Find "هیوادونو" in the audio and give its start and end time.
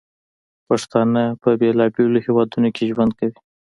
2.25-2.69